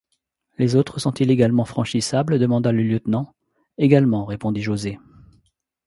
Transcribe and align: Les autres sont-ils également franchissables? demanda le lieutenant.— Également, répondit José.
Les 0.57 0.75
autres 0.75 0.99
sont-ils 0.99 1.29
également 1.29 1.63
franchissables? 1.63 2.39
demanda 2.39 2.71
le 2.71 2.81
lieutenant.— 2.81 3.35
Également, 3.77 4.25
répondit 4.25 4.63
José. 4.63 4.97